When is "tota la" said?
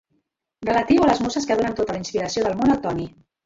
1.83-2.03